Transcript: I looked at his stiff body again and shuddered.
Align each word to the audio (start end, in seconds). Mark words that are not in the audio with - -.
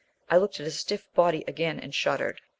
I 0.31 0.37
looked 0.37 0.59
at 0.59 0.65
his 0.65 0.79
stiff 0.79 1.05
body 1.13 1.43
again 1.47 1.79
and 1.79 1.93
shuddered. 1.93 2.41